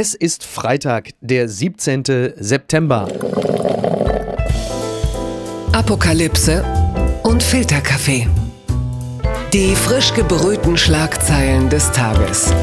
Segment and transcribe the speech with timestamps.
[0.00, 2.04] Es ist Freitag, der 17.
[2.36, 3.08] September.
[5.72, 6.64] Apokalypse
[7.24, 8.28] und Filterkaffee.
[9.52, 12.54] Die frisch gebrühten Schlagzeilen des Tages.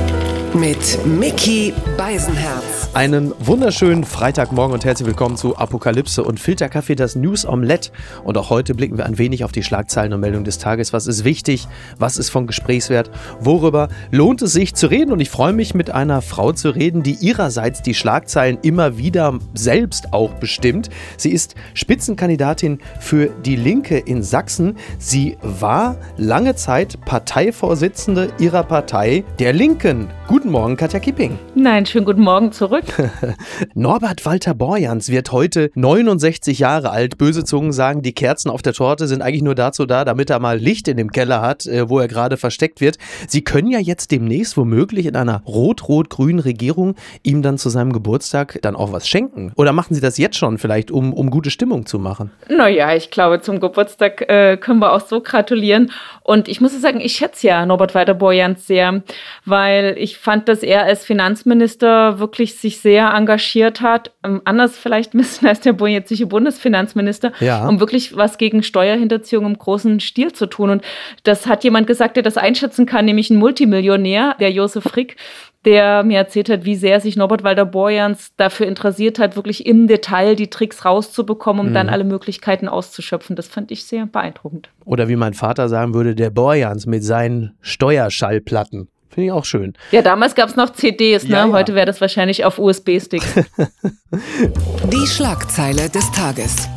[0.59, 2.89] Mit Mickey Beisenherz.
[2.93, 7.91] Einen wunderschönen Freitagmorgen und herzlich willkommen zu Apokalypse und Filterkaffee, das News Omelette.
[8.23, 10.93] Und auch heute blicken wir ein wenig auf die Schlagzeilen und Meldungen des Tages.
[10.93, 11.67] Was ist wichtig?
[11.99, 13.11] Was ist von Gesprächswert?
[13.41, 15.11] Worüber lohnt es sich zu reden?
[15.11, 19.37] Und ich freue mich, mit einer Frau zu reden, die ihrerseits die Schlagzeilen immer wieder
[19.55, 20.89] selbst auch bestimmt.
[21.17, 24.77] Sie ist Spitzenkandidatin für die Linke in Sachsen.
[24.99, 30.07] Sie war lange Zeit Parteivorsitzende ihrer Partei, der Linken.
[30.29, 31.39] Guten Morgen, Katja Kipping.
[31.55, 32.85] Nein, schönen guten Morgen zurück.
[33.73, 37.17] Norbert Walter Borjans wird heute 69 Jahre alt.
[37.17, 40.39] Böse Zungen sagen, die Kerzen auf der Torte sind eigentlich nur dazu da, damit er
[40.39, 42.97] mal Licht in dem Keller hat, äh, wo er gerade versteckt wird.
[43.27, 48.59] Sie können ja jetzt demnächst womöglich in einer rot-rot-grünen Regierung ihm dann zu seinem Geburtstag
[48.61, 49.51] dann auch was schenken.
[49.55, 52.31] Oder machen Sie das jetzt schon vielleicht, um, um gute Stimmung zu machen?
[52.49, 55.91] Naja, ich glaube, zum Geburtstag äh, können wir auch so gratulieren.
[56.21, 59.01] Und ich muss sagen, ich schätze ja Norbert Walter Borjans sehr,
[59.45, 65.13] weil ich fand, dass er als Finanzminister wirklich sich sehr engagiert hat, ähm, anders vielleicht
[65.15, 67.67] ein bisschen als der jetzige Bundesfinanzminister, ja.
[67.67, 70.69] um wirklich was gegen Steuerhinterziehung im großen Stil zu tun.
[70.69, 70.83] Und
[71.23, 75.15] das hat jemand gesagt, der das einschätzen kann, nämlich ein Multimillionär, der Josef Frick,
[75.65, 79.87] der mir erzählt hat, wie sehr sich Norbert Walter Borjans dafür interessiert hat, wirklich im
[79.87, 81.73] Detail die Tricks rauszubekommen, um mhm.
[81.73, 83.35] dann alle Möglichkeiten auszuschöpfen.
[83.35, 84.69] Das fand ich sehr beeindruckend.
[84.85, 88.87] Oder wie mein Vater sagen würde, der Borjans mit seinen Steuerschallplatten.
[89.15, 89.73] Finde ich auch schön.
[89.91, 91.29] Ja, damals gab es noch CDs, ne?
[91.29, 91.51] Ja, ja.
[91.53, 93.25] Heute wäre das wahrscheinlich auf USB-Sticks.
[94.91, 96.67] Die Schlagzeile des Tages.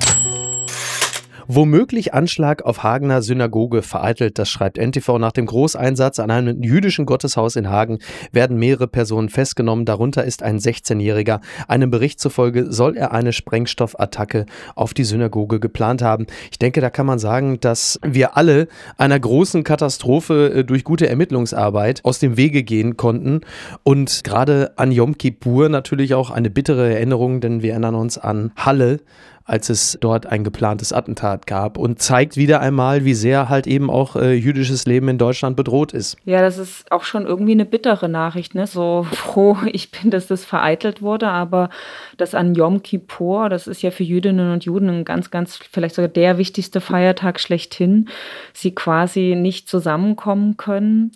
[1.51, 5.17] Womöglich Anschlag auf Hagener Synagoge vereitelt, das schreibt NTV.
[5.17, 8.01] Nach dem Großeinsatz an einem jüdischen Gotteshaus in Hagen
[8.33, 9.87] werden mehrere Personen festgenommen.
[9.87, 11.41] Darunter ist ein 16-Jähriger.
[11.67, 16.27] Einem Bericht zufolge soll er eine Sprengstoffattacke auf die Synagoge geplant haben.
[16.51, 21.09] Ich denke, da kann man sagen, dass wir alle einer großen Katastrophe äh, durch gute
[21.09, 23.41] Ermittlungsarbeit aus dem Wege gehen konnten.
[23.85, 28.53] Und gerade an Yom Kippur natürlich auch eine bittere Erinnerung, denn wir erinnern uns an
[28.55, 29.01] Halle
[29.49, 33.91] als es dort ein geplantes Attentat gab und zeigt wieder einmal, wie sehr halt eben
[33.91, 36.19] auch äh, jüdisches Leben in Deutschland bedroht ist.
[36.27, 38.67] Ja, das ist auch schon irgendwie eine bittere Nachricht, ne?
[38.67, 41.71] So froh ich bin, dass das vereitelt wurde, aber
[42.19, 45.95] das an Yom Kippur, das ist ja für Jüdinnen und Juden ein ganz, ganz, vielleicht
[45.95, 48.11] sogar der wichtigste Feiertag schlechthin,
[48.53, 51.13] sie quasi nicht zusammenkommen können.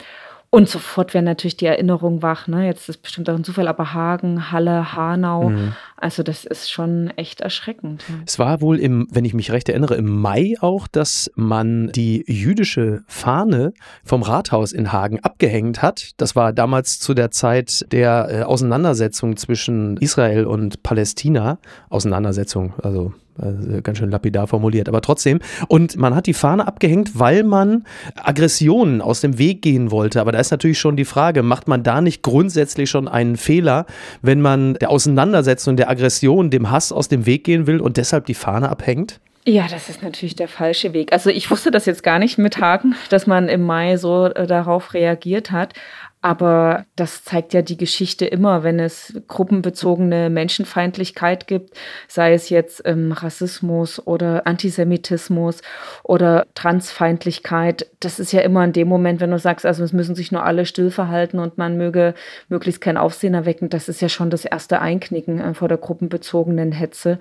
[0.55, 2.47] Und sofort wäre natürlich die Erinnerung wach.
[2.47, 2.67] Ne?
[2.67, 5.49] Jetzt ist bestimmt auch ein Zufall, aber Hagen, Halle, Hanau.
[5.49, 5.73] Mhm.
[6.03, 8.03] Also das ist schon echt erschreckend.
[8.27, 12.25] Es war wohl im, wenn ich mich recht erinnere, im Mai auch, dass man die
[12.27, 16.11] jüdische Fahne vom Rathaus in Hagen abgehängt hat.
[16.17, 21.59] Das war damals zu der Zeit der äh, Auseinandersetzung zwischen Israel und Palästina.
[21.89, 25.39] Auseinandersetzung, also also ganz schön lapidar formuliert, aber trotzdem.
[25.69, 27.85] Und man hat die Fahne abgehängt, weil man
[28.15, 30.21] Aggressionen aus dem Weg gehen wollte.
[30.21, 33.87] Aber da ist natürlich schon die Frage, macht man da nicht grundsätzlich schon einen Fehler,
[34.21, 38.27] wenn man der Auseinandersetzung, der Aggression, dem Hass aus dem Weg gehen will und deshalb
[38.27, 39.21] die Fahne abhängt?
[39.45, 41.13] Ja, das ist natürlich der falsche Weg.
[41.13, 44.47] Also ich wusste das jetzt gar nicht mit Hagen, dass man im Mai so äh,
[44.47, 45.75] darauf reagiert hat.
[46.25, 52.81] Aber das zeigt ja die Geschichte immer, wenn es gruppenbezogene Menschenfeindlichkeit gibt, sei es jetzt
[52.85, 55.63] ähm, Rassismus oder Antisemitismus
[56.05, 57.89] oder Transfeindlichkeit.
[57.99, 60.45] Das ist ja immer in dem Moment, wenn du sagst, also es müssen sich nur
[60.45, 62.15] alle still verhalten und man möge
[62.49, 63.69] möglichst kein Aufsehen erwecken.
[63.69, 67.19] Das ist ja schon das erste Einknicken äh, vor der gruppenbezogenen Hetze.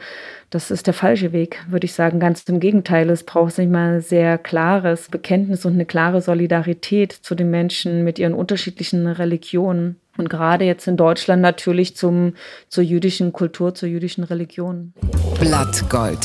[0.51, 2.19] Das ist der falsche Weg, würde ich sagen.
[2.19, 3.09] Ganz im Gegenteil.
[3.09, 8.19] Es braucht sich mal sehr klares Bekenntnis und eine klare Solidarität zu den Menschen mit
[8.19, 9.96] ihren unterschiedlichen unterschiedlichen Religionen.
[10.18, 12.34] Und gerade jetzt in Deutschland natürlich zum,
[12.68, 14.94] zur jüdischen Kultur, zur jüdischen Religion.
[15.40, 16.19] Blattgold.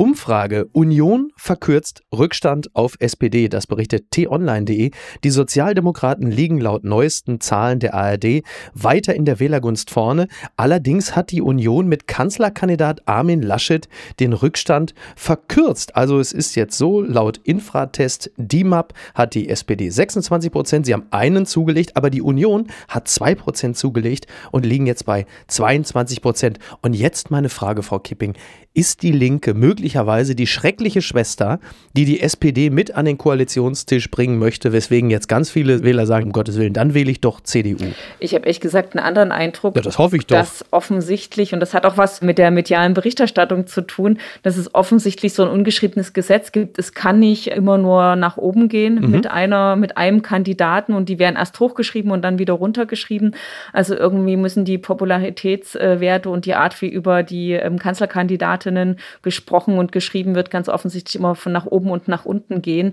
[0.00, 0.66] Umfrage.
[0.72, 3.50] Union verkürzt Rückstand auf SPD.
[3.50, 4.92] Das berichtet t-online.de.
[5.22, 10.28] Die Sozialdemokraten liegen laut neuesten Zahlen der ARD weiter in der Wählergunst vorne.
[10.56, 15.94] Allerdings hat die Union mit Kanzlerkandidat Armin Laschet den Rückstand verkürzt.
[15.96, 20.86] Also es ist jetzt so, laut Infratest DIMAP hat die SPD 26 Prozent.
[20.86, 25.26] Sie haben einen zugelegt, aber die Union hat zwei Prozent zugelegt und liegen jetzt bei
[25.48, 26.58] 22 Prozent.
[26.80, 28.32] Und jetzt meine Frage, Frau Kipping.
[28.72, 31.58] Ist die Linke möglicherweise möglicherweise die schreckliche Schwester,
[31.96, 36.26] die die SPD mit an den Koalitionstisch bringen möchte, weswegen jetzt ganz viele Wähler sagen,
[36.26, 37.86] um Gottes Willen, dann wähle ich doch CDU.
[38.20, 39.74] Ich habe ehrlich gesagt einen anderen Eindruck.
[39.74, 40.36] Ja, das hoffe ich doch.
[40.36, 44.72] Dass offensichtlich, und das hat auch was mit der medialen Berichterstattung zu tun, dass es
[44.74, 46.78] offensichtlich so ein ungeschriebenes Gesetz gibt.
[46.78, 49.10] Es kann nicht immer nur nach oben gehen mhm.
[49.10, 53.34] mit einer, mit einem Kandidaten und die werden erst hochgeschrieben und dann wieder runtergeschrieben.
[53.72, 59.92] Also irgendwie müssen die Popularitätswerte und die Art, wie über die ähm, Kanzlerkandidatinnen gesprochen und
[59.92, 62.92] geschrieben wird, ganz offensichtlich immer von nach oben und nach unten gehen.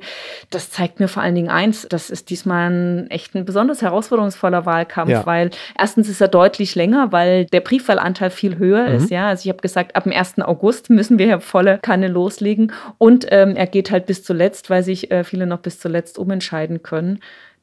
[0.49, 4.65] Das zeigt mir vor allen Dingen eins, das ist diesmal ein echt ein besonders herausforderungsvoller
[4.65, 5.25] Wahlkampf, ja.
[5.25, 8.95] weil erstens ist er deutlich länger, weil der Briefwahlanteil viel höher mhm.
[8.95, 9.11] ist.
[9.11, 10.39] Ja, also ich habe gesagt, ab dem 1.
[10.39, 15.11] August müssen wir volle Kanne loslegen und ähm, er geht halt bis zuletzt, weil sich
[15.11, 17.19] äh, viele noch bis zuletzt umentscheiden können.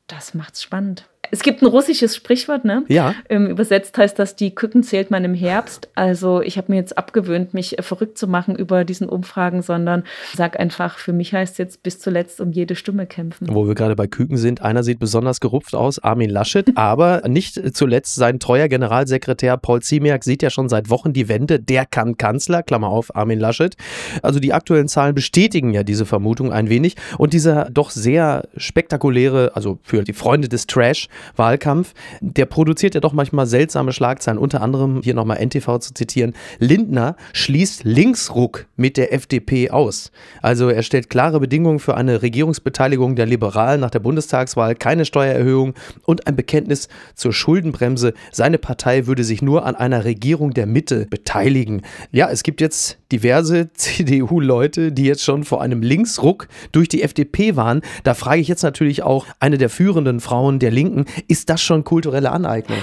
[0.06, 1.08] Das macht's spannend.
[1.30, 2.84] Es gibt ein russisches Sprichwort, ne?
[2.88, 3.14] Ja.
[3.28, 5.88] Ähm, übersetzt heißt das, die Küken zählt man im Herbst.
[5.94, 10.04] Also ich habe mir jetzt abgewöhnt, mich äh, verrückt zu machen über diesen Umfragen, sondern
[10.34, 13.48] sag einfach, für mich heißt jetzt bis zuletzt um jede Stimme kämpfen.
[13.50, 17.76] Wo wir gerade bei Küken sind, einer sieht besonders gerupft aus, Armin Laschet, aber nicht
[17.76, 22.16] zuletzt sein treuer Generalsekretär Paul Ziemiak sieht ja schon seit Wochen die Wende, der kann
[22.16, 23.76] Kanzler, Klammer auf, Armin Laschet.
[24.22, 29.52] Also die aktuellen Zahlen bestätigen ja diese Vermutung ein wenig und dieser doch sehr spektakuläre,
[29.54, 34.62] also für die Freunde des Trash, Wahlkampf, der produziert ja doch manchmal seltsame Schlagzeilen, unter
[34.62, 40.12] anderem hier nochmal NTV zu zitieren, Lindner schließt Linksruck mit der FDP aus.
[40.42, 45.74] Also er stellt klare Bedingungen für eine Regierungsbeteiligung der Liberalen nach der Bundestagswahl, keine Steuererhöhung
[46.04, 48.14] und ein Bekenntnis zur Schuldenbremse.
[48.32, 51.82] Seine Partei würde sich nur an einer Regierung der Mitte beteiligen.
[52.12, 57.56] Ja, es gibt jetzt diverse CDU-Leute, die jetzt schon vor einem Linksruck durch die FDP
[57.56, 57.82] waren.
[58.02, 61.84] Da frage ich jetzt natürlich auch eine der führenden Frauen der Linken, ist das schon
[61.84, 62.78] kulturelle Aneignung?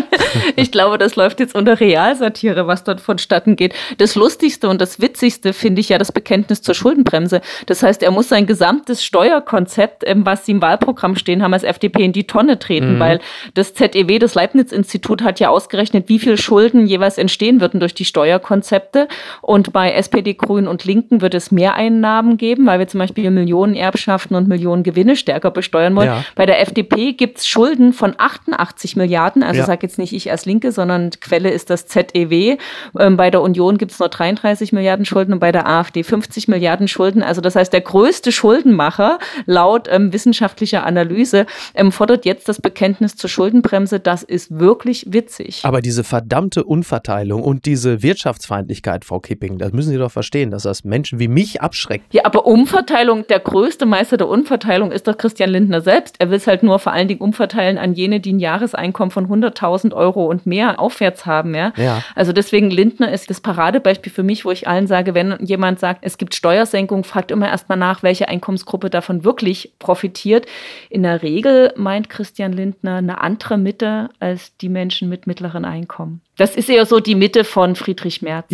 [0.56, 3.74] ich glaube, das läuft jetzt unter Realsatire, was dort vonstatten geht.
[3.98, 7.40] Das Lustigste und das Witzigste finde ich ja das Bekenntnis zur Schuldenbremse.
[7.66, 11.64] Das heißt, er muss sein gesamtes Steuerkonzept, ähm, was sie im Wahlprogramm stehen haben, als
[11.64, 13.00] FDP in die Tonne treten, mhm.
[13.00, 13.20] weil
[13.54, 18.04] das ZEW, das Leibniz-Institut, hat ja ausgerechnet, wie viel Schulden jeweils entstehen würden durch die
[18.04, 19.08] Steuerkonzepte.
[19.40, 23.30] Und bei SPD, Grünen und Linken wird es mehr Einnahmen geben, weil wir zum Beispiel
[23.30, 26.08] Millionenerbschaften und Millionen Gewinne stärker besteuern wollen.
[26.08, 26.24] Ja.
[26.34, 30.30] Bei der FDP gibt es Schulden von 88 Milliarden, also ja sage jetzt nicht ich
[30.30, 32.56] als Linke, sondern Quelle ist das ZEW.
[32.98, 36.48] Ähm, bei der Union gibt es nur 33 Milliarden Schulden und bei der AfD 50
[36.48, 37.22] Milliarden Schulden.
[37.22, 43.16] Also das heißt, der größte Schuldenmacher laut ähm, wissenschaftlicher Analyse ähm, fordert jetzt das Bekenntnis
[43.16, 43.98] zur Schuldenbremse.
[43.98, 45.62] Das ist wirklich witzig.
[45.64, 50.62] Aber diese verdammte Unverteilung und diese Wirtschaftsfeindlichkeit, Frau Kipping, das müssen Sie doch verstehen, dass
[50.62, 52.04] das Menschen wie mich abschreckt.
[52.12, 56.16] Ja, aber Umverteilung, der größte Meister der Unverteilung ist doch Christian Lindner selbst.
[56.18, 59.24] Er will es halt nur vor allen Dingen umverteilen an jene, die ein Jahreseinkommen von
[59.24, 61.54] 100 1000 Euro und mehr aufwärts haben.
[61.54, 61.72] Ja?
[61.76, 62.02] ja?
[62.14, 66.00] Also deswegen Lindner ist das Paradebeispiel für mich, wo ich allen sage, wenn jemand sagt,
[66.02, 70.46] es gibt Steuersenkung, fragt immer erstmal nach, welche Einkommensgruppe davon wirklich profitiert.
[70.90, 76.20] In der Regel meint Christian Lindner eine andere Mitte als die Menschen mit mittleren Einkommen.
[76.36, 78.46] Das ist eher so die Mitte von Friedrich Merz.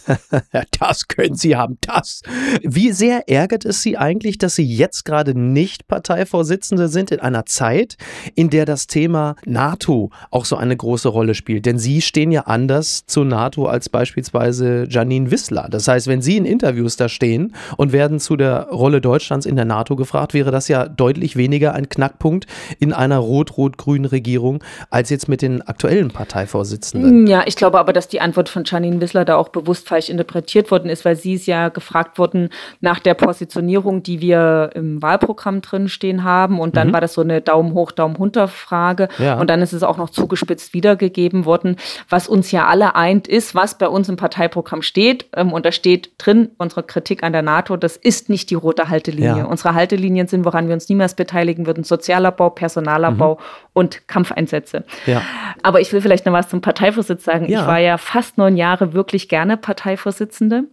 [0.80, 2.22] das können Sie haben, das.
[2.62, 7.44] Wie sehr ärgert es Sie eigentlich, dass Sie jetzt gerade nicht Parteivorsitzende sind in einer
[7.44, 7.96] Zeit,
[8.34, 11.66] in der das Thema NATO auch so eine große Rolle spielt?
[11.66, 15.68] Denn Sie stehen ja anders zur NATO als beispielsweise Janine Wissler.
[15.70, 19.56] Das heißt, wenn Sie in Interviews da stehen und werden zu der Rolle Deutschlands in
[19.56, 22.46] der NATO gefragt, wäre das ja deutlich weniger ein Knackpunkt
[22.78, 27.01] in einer rot-rot-grünen Regierung als jetzt mit den aktuellen Parteivorsitzenden.
[27.02, 30.08] Hm, ja, ich glaube aber, dass die Antwort von Janine Wissler da auch bewusst falsch
[30.08, 32.50] interpretiert worden ist, weil sie ist ja gefragt worden
[32.80, 36.60] nach der Positionierung, die wir im Wahlprogramm drin stehen haben.
[36.60, 36.92] Und dann mhm.
[36.92, 39.08] war das so eine Daumen hoch, Daumen runter Frage.
[39.18, 39.38] Ja.
[39.40, 41.76] Und dann ist es auch noch zugespitzt wiedergegeben worden.
[42.08, 45.26] Was uns ja alle eint, ist, was bei uns im Parteiprogramm steht.
[45.34, 48.88] Ähm, und da steht drin, unsere Kritik an der NATO, das ist nicht die rote
[48.88, 49.38] Haltelinie.
[49.38, 49.44] Ja.
[49.44, 53.40] Unsere Haltelinien sind, woran wir uns niemals beteiligen würden, Sozialabbau, Personalabbau mhm.
[53.72, 54.84] und Kampfeinsätze.
[55.06, 55.22] Ja.
[55.62, 57.48] Aber ich will vielleicht noch was zum Parteiprogramm Parteivorsitz sagen.
[57.48, 57.60] Ja.
[57.60, 60.64] Ich war ja fast neun Jahre wirklich gerne Parteivorsitzende.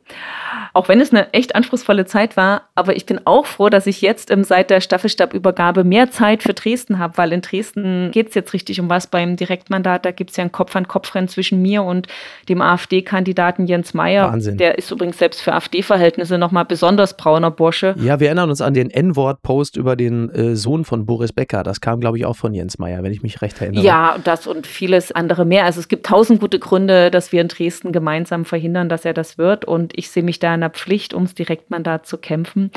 [0.73, 2.63] Auch wenn es eine echt anspruchsvolle Zeit war.
[2.75, 6.99] Aber ich bin auch froh, dass ich jetzt seit der Staffelstabübergabe mehr Zeit für Dresden
[6.99, 10.05] habe, weil in Dresden geht es jetzt richtig um was beim Direktmandat.
[10.05, 12.07] Da gibt es ja ein Kopf-an-Kopf-Rennen zwischen mir und
[12.47, 14.31] dem AfD-Kandidaten Jens Meyer.
[14.31, 14.57] Wahnsinn.
[14.57, 17.95] Der ist übrigens selbst für AfD-Verhältnisse nochmal besonders brauner Bursche.
[17.97, 21.63] Ja, wir erinnern uns an den N-Wort-Post über den äh, Sohn von Boris Becker.
[21.63, 23.83] Das kam, glaube ich, auch von Jens Meyer, wenn ich mich recht erinnere.
[23.83, 25.65] Ja, das und vieles andere mehr.
[25.65, 29.37] Also es gibt tausend gute Gründe, dass wir in Dresden gemeinsam verhindern, dass er das
[29.37, 29.63] wird.
[29.63, 32.71] Und ich sehe mich da in der Pflicht, ums Direktmandat zu kämpfen.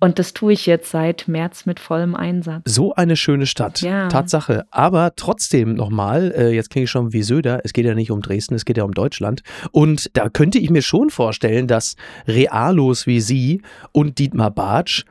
[0.00, 2.62] Und das tue ich jetzt seit März mit vollem Einsatz.
[2.64, 3.82] So eine schöne Stadt.
[3.82, 4.08] Ja.
[4.08, 4.64] Tatsache.
[4.70, 8.22] Aber trotzdem nochmal, äh, jetzt klinge ich schon wie Söder, es geht ja nicht um
[8.22, 9.42] Dresden, es geht ja um Deutschland.
[9.70, 13.60] Und da könnte ich mir schon vorstellen, dass Realos wie Sie
[13.92, 15.04] und Dietmar Bartsch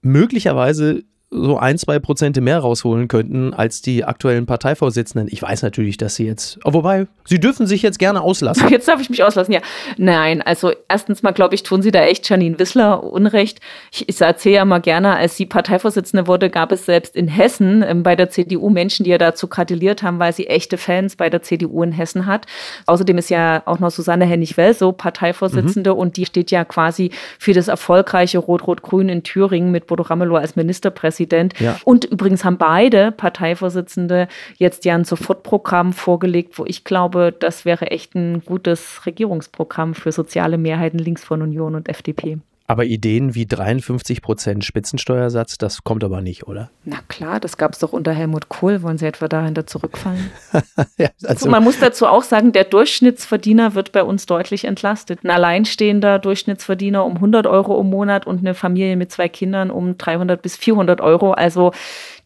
[0.00, 1.02] möglicherweise
[1.36, 5.28] so ein, zwei Prozente mehr rausholen könnten als die aktuellen Parteivorsitzenden.
[5.30, 8.68] Ich weiß natürlich, dass sie jetzt, oh, wobei, sie dürfen sich jetzt gerne auslassen.
[8.76, 9.60] Jetzt darf ich mich auslassen, ja.
[9.96, 13.60] Nein, also erstens mal, glaube ich, tun sie da echt Janine Wissler Unrecht.
[13.92, 17.84] Ich, ich erzähle ja mal gerne, als sie Parteivorsitzende wurde, gab es selbst in Hessen
[17.86, 21.30] ähm, bei der CDU Menschen, die ja dazu gratuliert haben, weil sie echte Fans bei
[21.30, 22.46] der CDU in Hessen hat.
[22.86, 25.98] Außerdem ist ja auch noch Susanne Hennig-Welsow Parteivorsitzende mhm.
[25.98, 30.56] und die steht ja quasi für das erfolgreiche Rot-Rot-Grün in Thüringen mit Bodo Ramelow als
[30.56, 31.58] Ministerpräsident Ministerpräsident.
[31.60, 31.76] Ja.
[31.84, 37.90] Und übrigens haben beide Parteivorsitzende jetzt ja ein Sofortprogramm vorgelegt, wo ich glaube, das wäre
[37.90, 42.38] echt ein gutes Regierungsprogramm für soziale Mehrheiten links von Union und FDP.
[42.66, 46.70] Aber Ideen wie 53 Prozent Spitzensteuersatz, das kommt aber nicht, oder?
[46.84, 48.82] Na klar, das gab es doch unter Helmut Kohl.
[48.82, 50.30] Wollen Sie etwa dahinter zurückfallen?
[50.98, 55.20] ja, also man muss dazu auch sagen, der Durchschnittsverdiener wird bei uns deutlich entlastet.
[55.24, 59.96] Ein alleinstehender Durchschnittsverdiener um 100 Euro im Monat und eine Familie mit zwei Kindern um
[59.96, 61.32] 300 bis 400 Euro.
[61.32, 61.72] Also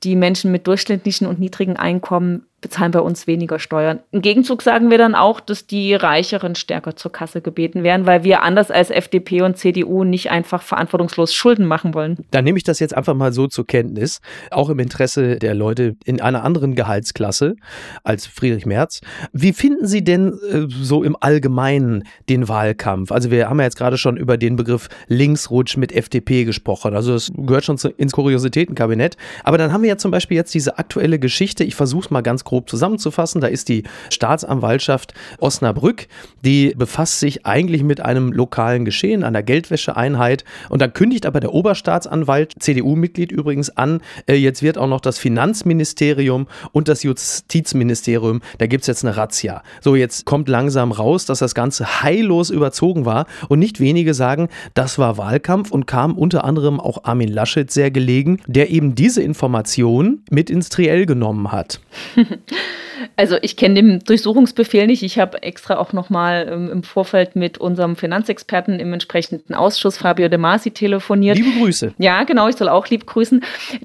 [0.03, 4.01] die Menschen mit durchschnittlichen und niedrigen Einkommen bezahlen bei uns weniger Steuern.
[4.11, 8.23] Im Gegenzug sagen wir dann auch, dass die Reicheren stärker zur Kasse gebeten werden, weil
[8.23, 12.19] wir anders als FDP und CDU nicht einfach verantwortungslos Schulden machen wollen.
[12.31, 15.97] Dann nehme ich das jetzt einfach mal so zur Kenntnis, auch im Interesse der Leute
[16.05, 17.57] in einer anderen Gehaltsklasse
[18.05, 19.01] als Friedrich Merz.
[19.33, 23.11] Wie finden Sie denn äh, so im Allgemeinen den Wahlkampf?
[23.11, 26.95] Also wir haben ja jetzt gerade schon über den Begriff Linksrutsch mit FDP gesprochen.
[26.95, 29.17] Also es gehört schon ins Kuriositätenkabinett.
[29.45, 31.65] Aber dann haben wir ja zum Beispiel jetzt diese aktuelle Geschichte.
[31.65, 33.41] Ich versuche es mal ganz grob zusammenzufassen.
[33.41, 36.07] Da ist die Staatsanwaltschaft Osnabrück,
[36.45, 40.45] die befasst sich eigentlich mit einem lokalen Geschehen, einer Geldwäscheeinheit.
[40.69, 45.19] Und dann kündigt aber der Oberstaatsanwalt, CDU-Mitglied übrigens, an, äh, jetzt wird auch noch das
[45.19, 49.63] Finanzministerium und das Justizministerium, da gibt es jetzt eine Razzia.
[49.81, 53.27] So, jetzt kommt langsam raus, dass das Ganze heillos überzogen war.
[53.49, 57.91] Und nicht wenige sagen, das war Wahlkampf und kam unter anderem auch Armin Laschet sehr
[57.91, 59.80] gelegen, der eben diese Information
[60.31, 61.81] mit ins Triell genommen hat.
[63.17, 65.03] Also ich kenne den Durchsuchungsbefehl nicht.
[65.03, 70.29] Ich habe extra auch nochmal ähm, im Vorfeld mit unserem Finanzexperten im entsprechenden Ausschuss, Fabio
[70.29, 71.37] De Masi, telefoniert.
[71.37, 71.95] Liebe Grüße.
[71.99, 73.43] Ja, genau, ich soll auch lieb grüßen.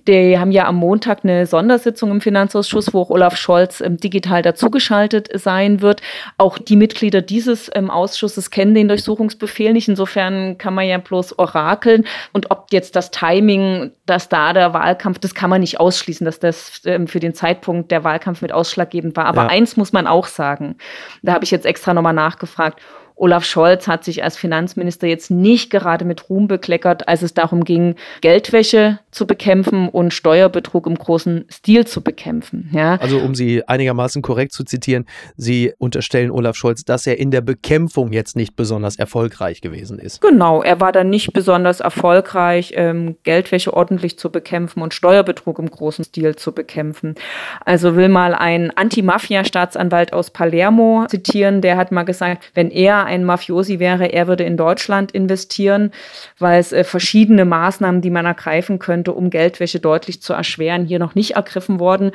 [0.07, 4.41] Die haben ja am Montag eine Sondersitzung im Finanzausschuss, wo auch Olaf Scholz ähm, digital
[4.41, 6.01] dazugeschaltet sein wird.
[6.37, 9.87] Auch die Mitglieder dieses ähm, Ausschusses kennen den Durchsuchungsbefehl nicht.
[9.87, 12.05] Insofern kann man ja bloß orakeln.
[12.33, 16.39] Und ob jetzt das Timing, dass da der Wahlkampf, das kann man nicht ausschließen, dass
[16.39, 19.25] das ähm, für den Zeitpunkt der Wahlkampf mit ausschlaggebend war.
[19.25, 19.47] Aber ja.
[19.47, 20.77] eins muss man auch sagen.
[21.21, 22.81] Da habe ich jetzt extra nochmal nachgefragt.
[23.15, 27.63] Olaf Scholz hat sich als Finanzminister jetzt nicht gerade mit Ruhm bekleckert, als es darum
[27.63, 32.69] ging, Geldwäsche zu bekämpfen und Steuerbetrug im großen Stil zu bekämpfen.
[32.73, 32.95] Ja.
[32.95, 35.05] Also um Sie einigermaßen korrekt zu zitieren,
[35.37, 40.21] Sie unterstellen Olaf Scholz, dass er in der Bekämpfung jetzt nicht besonders erfolgreich gewesen ist.
[40.21, 45.69] Genau, er war da nicht besonders erfolgreich, ähm, Geldwäsche ordentlich zu bekämpfen und Steuerbetrug im
[45.69, 47.15] großen Stil zu bekämpfen.
[47.63, 53.23] Also will mal ein Anti-Mafia-Staatsanwalt aus Palermo zitieren, der hat mal gesagt, wenn er ein
[53.23, 55.91] Mafiosi wäre, er würde in Deutschland investieren,
[56.39, 60.99] weil es äh, verschiedene Maßnahmen, die man ergreifen könnte, um Geldwäsche deutlich zu erschweren, hier
[60.99, 62.11] noch nicht ergriffen worden.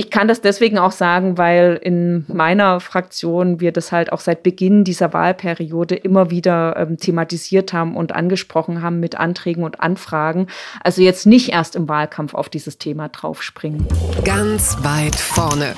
[0.00, 4.44] Ich kann das deswegen auch sagen, weil in meiner Fraktion wir das halt auch seit
[4.44, 10.46] Beginn dieser Wahlperiode immer wieder ähm, thematisiert haben und angesprochen haben mit Anträgen und Anfragen.
[10.84, 13.88] Also jetzt nicht erst im Wahlkampf auf dieses Thema draufspringen.
[14.22, 15.74] Ganz weit vorne.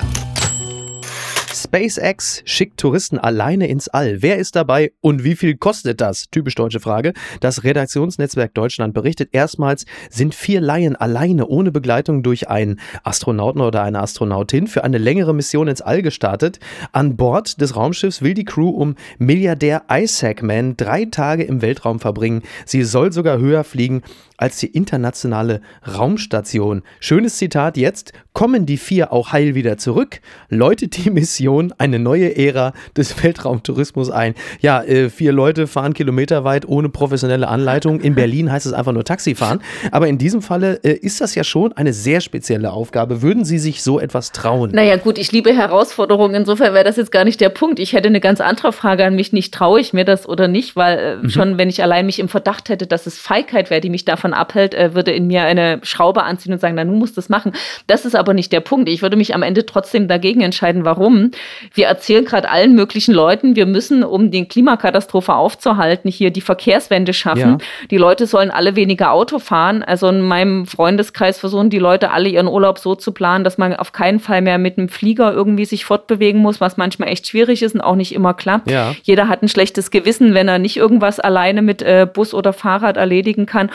[1.71, 4.21] SpaceX schickt Touristen alleine ins All.
[4.21, 6.25] Wer ist dabei und wie viel kostet das?
[6.29, 7.13] Typisch deutsche Frage.
[7.39, 13.83] Das Redaktionsnetzwerk Deutschland berichtet erstmals, sind vier Laien alleine ohne Begleitung durch einen Astronauten oder
[13.83, 16.59] eine Astronautin für eine längere Mission ins All gestartet.
[16.91, 22.01] An Bord des Raumschiffs will die Crew um Milliardär Isaac Man drei Tage im Weltraum
[22.01, 22.41] verbringen.
[22.65, 24.01] Sie soll sogar höher fliegen
[24.35, 26.81] als die internationale Raumstation.
[26.99, 28.11] Schönes Zitat jetzt.
[28.33, 30.19] Kommen die vier auch heil wieder zurück?
[30.49, 34.35] Läutet die Mission eine neue Ära des Weltraumtourismus ein?
[34.59, 37.99] Ja, äh, vier Leute fahren kilometerweit ohne professionelle Anleitung.
[38.01, 39.61] In Berlin heißt es einfach nur Taxifahren.
[39.91, 43.21] Aber in diesem Falle äh, ist das ja schon eine sehr spezielle Aufgabe.
[43.21, 44.71] Würden Sie sich so etwas trauen?
[44.73, 46.35] Naja, gut, ich liebe Herausforderungen.
[46.35, 47.79] Insofern wäre das jetzt gar nicht der Punkt.
[47.79, 49.33] Ich hätte eine ganz andere Frage an mich.
[49.33, 50.75] Nicht traue ich mir das oder nicht?
[50.75, 51.29] Weil äh, mhm.
[51.29, 54.33] schon, wenn ich allein mich im Verdacht hätte, dass es Feigheit wäre, die mich davon
[54.33, 57.53] abhält, würde in mir eine Schraube anziehen und sagen, na, nun musst du das machen.
[57.87, 58.89] Das ist aber nicht der Punkt.
[58.89, 60.85] Ich würde mich am Ende trotzdem dagegen entscheiden.
[60.85, 61.31] Warum?
[61.73, 67.13] Wir erzählen gerade allen möglichen Leuten, wir müssen, um den Klimakatastrophe aufzuhalten, hier die Verkehrswende
[67.13, 67.57] schaffen.
[67.59, 67.87] Ja.
[67.89, 69.83] Die Leute sollen alle weniger Auto fahren.
[69.83, 73.75] Also in meinem Freundeskreis versuchen die Leute alle ihren Urlaub so zu planen, dass man
[73.75, 77.61] auf keinen Fall mehr mit einem Flieger irgendwie sich fortbewegen muss, was manchmal echt schwierig
[77.63, 78.69] ist und auch nicht immer klappt.
[78.69, 78.95] Ja.
[79.03, 82.97] Jeder hat ein schlechtes Gewissen, wenn er nicht irgendwas alleine mit äh, Bus oder Fahrrad
[82.97, 83.69] erledigen kann.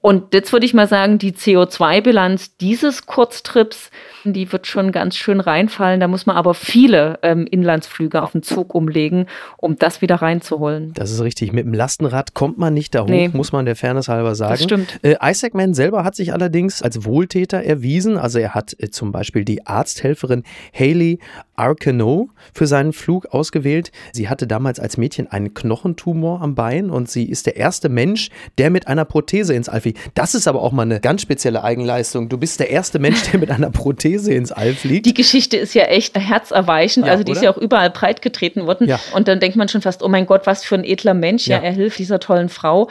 [0.00, 3.90] Und jetzt würde ich mal sagen, die CO2-Bilanz dieses Kurztrips
[4.24, 6.00] die wird schon ganz schön reinfallen.
[6.00, 10.92] Da muss man aber viele ähm, Inlandsflüge auf den Zug umlegen, um das wieder reinzuholen.
[10.94, 11.52] Das ist richtig.
[11.52, 13.30] Mit dem Lastenrad kommt man nicht da hoch, nee.
[13.32, 14.52] muss man der Fairness halber sagen.
[14.52, 15.00] Das stimmt.
[15.02, 18.18] Äh, Isaac Mann selber hat sich allerdings als Wohltäter erwiesen.
[18.18, 20.42] Also er hat äh, zum Beispiel die Arzthelferin
[20.74, 21.18] Haley
[21.56, 23.92] Arcano für seinen Flug ausgewählt.
[24.12, 28.30] Sie hatte damals als Mädchen einen Knochentumor am Bein und sie ist der erste Mensch,
[28.58, 29.98] der mit einer Prothese ins All fliegt.
[30.14, 32.28] Das ist aber auch mal eine ganz spezielle Eigenleistung.
[32.28, 35.06] Du bist der erste Mensch, der mit einer Prothese These ins All fliegt.
[35.06, 37.06] Die Geschichte ist ja echt herzerweichend.
[37.06, 37.38] Ja, also die oder?
[37.38, 38.88] ist ja auch überall breitgetreten worden.
[38.88, 39.00] Ja.
[39.14, 41.46] Und dann denkt man schon fast, oh mein Gott, was für ein edler Mensch.
[41.46, 42.88] Ja, ja er hilft dieser tollen Frau.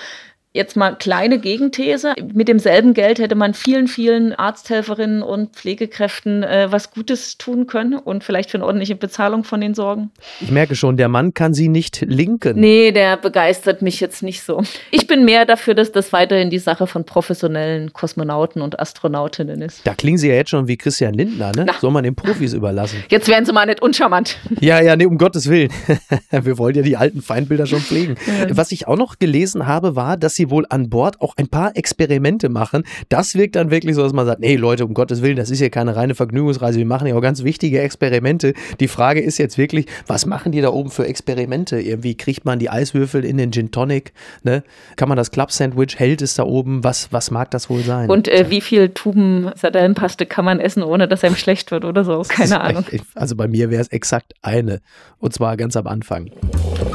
[0.54, 2.14] Jetzt mal kleine Gegenthese.
[2.34, 7.96] Mit demselben Geld hätte man vielen, vielen Arzthelferinnen und Pflegekräften äh, was Gutes tun können
[7.96, 10.10] und vielleicht für eine ordentliche Bezahlung von den sorgen.
[10.40, 12.60] Ich merke schon, der Mann kann sie nicht linken.
[12.60, 14.64] Nee, der begeistert mich jetzt nicht so.
[14.90, 19.86] Ich bin mehr dafür, dass das weiterhin die Sache von professionellen Kosmonauten und Astronautinnen ist.
[19.86, 21.66] Da klingen sie ja jetzt schon wie Christian Lindner, ne?
[21.68, 21.74] Na.
[21.80, 23.04] Soll man den Profis überlassen.
[23.10, 24.38] Jetzt werden sie mal nicht uncharmant.
[24.60, 25.72] Ja, ja, nee, um Gottes Willen.
[26.32, 28.16] Wir wollen ja die alten Feindbilder schon pflegen.
[28.26, 28.58] Ja.
[28.58, 31.76] Was ich auch noch gelesen habe, war, dass sie wohl an Bord auch ein paar
[31.76, 32.84] Experimente machen.
[33.10, 35.60] Das wirkt dann wirklich so, dass man sagt, nee Leute, um Gottes Willen, das ist
[35.60, 38.54] hier keine reine Vergnügungsreise, wir machen ja auch ganz wichtige Experimente.
[38.80, 41.80] Die Frage ist jetzt wirklich, was machen die da oben für Experimente?
[41.80, 44.14] Irgendwie kriegt man die Eiswürfel in den Gin Tonic,
[44.44, 44.64] ne?
[44.96, 46.84] Kann man das Club Sandwich, hält es da oben?
[46.84, 48.10] Was, was mag das wohl sein?
[48.10, 52.04] Und äh, wie viel Tuben Sardellenpaste kann man essen, ohne dass einem schlecht wird oder
[52.04, 52.22] so?
[52.28, 52.86] Keine Ahnung.
[53.16, 54.82] Also bei mir wäre es exakt eine.
[55.20, 56.30] Und zwar ganz am Anfang.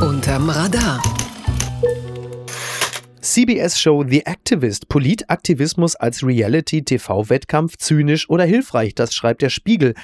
[0.01, 1.03] Unterm Radar.
[3.23, 4.89] CBS-Show The Activist.
[4.89, 9.95] Politaktivismus als Reality-TV-Wettkampf zynisch oder hilfreich, das schreibt der Spiegel.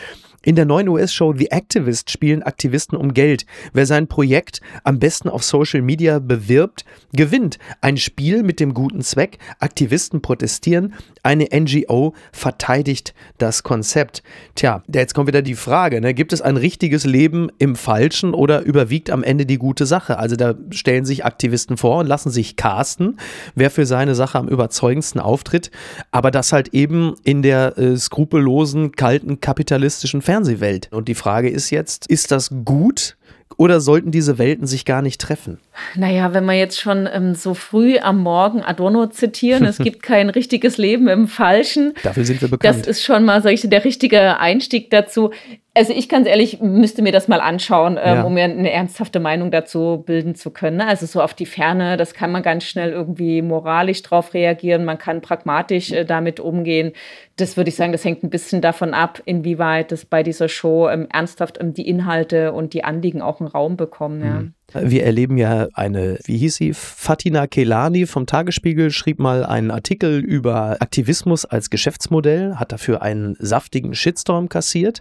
[0.48, 3.44] In der neuen US-Show The Activist spielen Aktivisten um Geld.
[3.74, 7.58] Wer sein Projekt am besten auf Social Media bewirbt, gewinnt.
[7.82, 9.36] Ein Spiel mit dem guten Zweck.
[9.58, 10.94] Aktivisten protestieren.
[11.22, 14.22] Eine NGO verteidigt das Konzept.
[14.54, 16.14] Tja, jetzt kommt wieder die Frage, ne?
[16.14, 20.18] gibt es ein richtiges Leben im Falschen oder überwiegt am Ende die gute Sache?
[20.18, 23.18] Also da stellen sich Aktivisten vor und lassen sich casten,
[23.54, 25.70] wer für seine Sache am überzeugendsten auftritt.
[26.10, 30.88] Aber das halt eben in der äh, skrupellosen, kalten, kapitalistischen Fernsehwelt.
[30.92, 33.16] Und die Frage ist jetzt, ist das gut?
[33.56, 35.58] Oder sollten diese Welten sich gar nicht treffen?
[35.96, 40.30] Naja, wenn wir jetzt schon ähm, so früh am Morgen Adorno zitieren, es gibt kein
[40.38, 41.94] richtiges Leben im Falschen.
[42.02, 42.80] Dafür sind wir bekannt.
[42.80, 45.30] Das ist schon mal, sag ich, der richtige Einstieg dazu.
[45.78, 48.22] Also ich ganz ehrlich, müsste mir das mal anschauen, ähm, ja.
[48.22, 50.80] um mir eine ernsthafte Meinung dazu bilden zu können.
[50.80, 54.98] Also so auf die Ferne, das kann man ganz schnell irgendwie moralisch drauf reagieren, man
[54.98, 56.94] kann pragmatisch äh, damit umgehen.
[57.36, 60.88] Das würde ich sagen, das hängt ein bisschen davon ab, inwieweit das bei dieser Show
[60.88, 64.20] ähm, ernsthaft ähm, die Inhalte und die Anliegen auch einen Raum bekommen.
[64.24, 64.40] Ja.
[64.40, 64.54] Mhm.
[64.74, 70.18] Wir erleben ja eine, wie hieß sie, Fatina Kelani vom Tagesspiegel schrieb mal einen Artikel
[70.18, 75.00] über Aktivismus als Geschäftsmodell, hat dafür einen saftigen Shitstorm kassiert.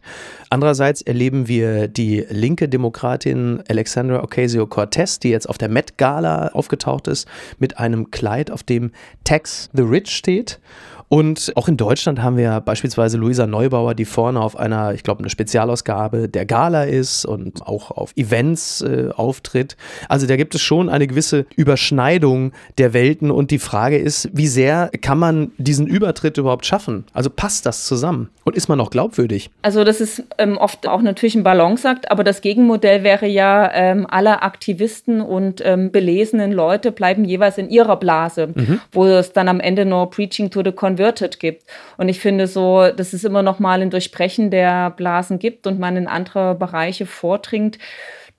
[0.49, 7.09] Andererseits erleben wir die linke Demokratin Alexandra Ocasio-Cortez, die jetzt auf der Met Gala aufgetaucht
[7.09, 7.27] ist,
[7.59, 8.91] mit einem Kleid, auf dem
[9.25, 10.61] Tax the Rich steht.
[11.09, 15.19] Und auch in Deutschland haben wir beispielsweise Luisa Neubauer, die vorne auf einer, ich glaube,
[15.19, 19.77] eine Spezialausgabe der Gala ist und auch auf Events äh, auftritt.
[20.09, 24.47] Also da gibt es schon eine gewisse Überschneidung der Welten und die Frage ist, wie
[24.47, 27.05] sehr kann man diesen Übertritt überhaupt schaffen?
[27.13, 29.49] Also passt das zusammen und ist man noch glaubwürdig?
[29.61, 34.05] Also das ist ähm, oft auch natürlich ein Balanceakt, aber das Gegenmodell wäre ja, ähm,
[34.09, 38.81] alle Aktivisten und ähm, belesenen Leute bleiben jeweils in ihrer Blase, mhm.
[38.91, 41.63] wo es dann am Ende nur Preaching to the Con Converted gibt.
[41.97, 45.79] Und ich finde so, dass es immer noch mal ein Durchbrechen der Blasen gibt und
[45.79, 47.77] man in andere Bereiche vordringt.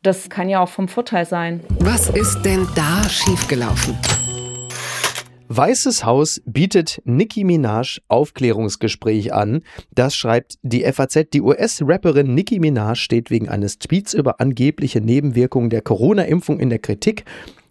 [0.02, 1.60] Das kann ja auch vom Vorteil sein.
[1.80, 3.96] Was ist denn da schiefgelaufen?
[5.50, 9.62] Weißes Haus bietet Nicki Minaj Aufklärungsgespräch an.
[9.94, 11.30] Das schreibt die FAZ.
[11.32, 16.80] Die US-Rapperin Nicki Minaj steht wegen eines Tweets über angebliche Nebenwirkungen der Corona-Impfung in der
[16.80, 17.24] Kritik.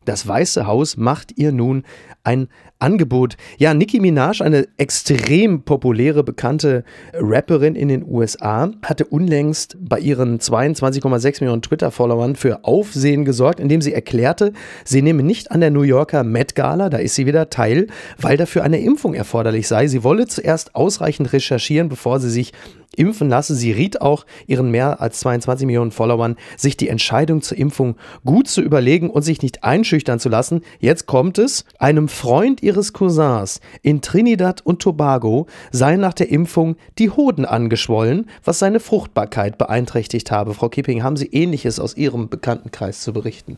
[0.07, 1.83] Das Weiße Haus macht ihr nun
[2.23, 2.47] ein
[2.79, 3.35] Angebot.
[3.57, 10.39] Ja, Nicki Minaj, eine extrem populäre, bekannte Rapperin in den USA, hatte unlängst bei ihren
[10.39, 14.53] 22,6 Millionen Twitter-Followern für Aufsehen gesorgt, indem sie erklärte,
[14.85, 18.37] sie nehme nicht an der New Yorker Met Gala, da ist sie wieder teil, weil
[18.37, 19.87] dafür eine Impfung erforderlich sei.
[19.87, 22.53] Sie wolle zuerst ausreichend recherchieren, bevor sie sich
[22.95, 23.55] impfen lasse.
[23.55, 27.95] Sie riet auch ihren mehr als 22 Millionen Followern, sich die Entscheidung zur Impfung
[28.25, 30.61] gut zu überlegen und sich nicht einschüchtern zu lassen.
[30.79, 31.65] Jetzt kommt es.
[31.79, 38.27] Einem Freund ihres Cousins in Trinidad und Tobago seien nach der Impfung die Hoden angeschwollen,
[38.43, 40.53] was seine Fruchtbarkeit beeinträchtigt habe.
[40.53, 43.57] Frau Kipping, haben Sie Ähnliches aus Ihrem Bekanntenkreis zu berichten?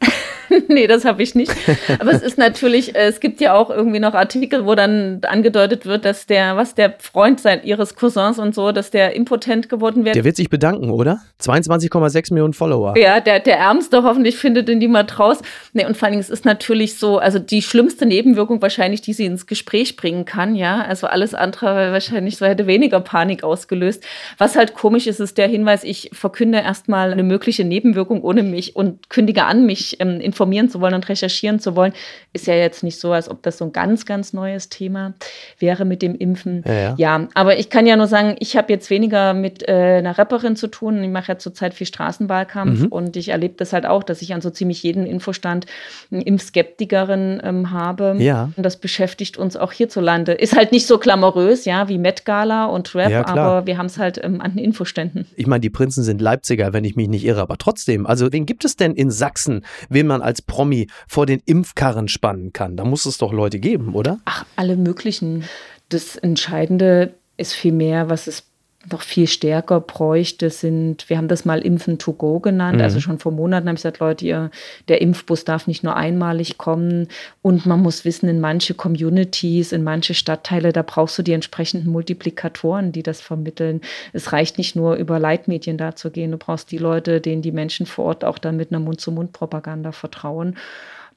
[0.68, 1.54] nee, das habe ich nicht.
[2.00, 6.06] Aber es ist natürlich, es gibt ja auch irgendwie noch Artikel, wo dann angedeutet wird,
[6.06, 10.14] dass der, was der Freund sein, ihres Cousins und so, dass der impotent geworden wäre.
[10.14, 11.20] Der wird sich bedanken, oder?
[11.42, 12.98] 22,6 Millionen Follower.
[12.98, 15.40] Ja, der, der Ärmste hoffentlich findet den niemand raus.
[15.74, 19.14] Nee, und vor allen Dingen, es ist natürlich so, also die schlimmste Nebenwirkung wahrscheinlich, die
[19.14, 20.82] sie ins Gespräch bringen kann, ja.
[20.82, 24.04] Also alles andere wahrscheinlich so hätte weniger Panik ausgelöst.
[24.38, 28.76] Was halt komisch ist, ist der Hinweis, ich verkünde erstmal eine mögliche Nebenwirkung ohne mich
[28.76, 31.94] und kündige an, mich ähm, informieren zu wollen und recherchieren zu wollen.
[32.32, 35.14] Ist ja jetzt nicht so, als ob das so ein ganz, ganz neues Thema
[35.58, 36.64] wäre mit dem Impfen.
[36.66, 36.96] Ja, ja.
[36.98, 40.56] ja aber ich kann ja nur sagen, ich habe jetzt weniger mit äh, einer Rapperin
[40.56, 41.04] zu tun.
[41.04, 42.88] Ich mache ja zurzeit viel Straßenwahlkampf mhm.
[42.88, 45.66] und ich erlebe das halt auch, dass ich an so ziemlich jeden Infostand
[46.12, 48.16] eine Impfskeptikerin ähm, habe.
[48.20, 48.52] Ja.
[48.56, 50.34] Und das beschäftigt uns auch hierzulande.
[50.34, 53.88] Ist halt nicht so glamourös, ja, wie Met Gala und Rap, ja, aber wir haben
[53.88, 55.26] es halt ähm, an den Infoständen.
[55.36, 58.46] Ich meine, die Prinzen sind Leipziger, wenn ich mich nicht irre, aber trotzdem, also wen
[58.46, 62.78] gibt es denn in Sachsen, wen man als Promi vor den Impfkarren spannen kann?
[62.78, 64.20] Da muss es doch Leute geben, oder?
[64.26, 65.44] Ach, alle möglichen.
[65.90, 68.49] Das Entscheidende ist vielmehr, was es
[68.90, 72.78] noch viel stärker bräuchte, sind, wir haben das mal Impfen to go genannt.
[72.78, 72.84] Mhm.
[72.84, 74.52] Also schon vor Monaten habe ich gesagt, Leute, ihr,
[74.88, 77.10] der Impfbus darf nicht nur einmalig kommen.
[77.42, 81.92] Und man muss wissen, in manche Communities, in manche Stadtteile, da brauchst du die entsprechenden
[81.92, 83.82] Multiplikatoren, die das vermitteln.
[84.14, 86.32] Es reicht nicht nur über Leitmedien da zu gehen.
[86.32, 90.56] Du brauchst die Leute, denen die Menschen vor Ort auch dann mit einer Mund-zu-Mund-Propaganda vertrauen.